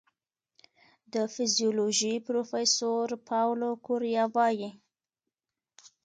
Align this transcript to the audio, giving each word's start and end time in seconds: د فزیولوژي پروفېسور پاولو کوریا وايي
د 1.13 1.15
فزیولوژي 1.33 2.13
پروفېسور 2.27 3.07
پاولو 3.29 3.69
کوریا 3.85 4.23
وايي 4.35 4.69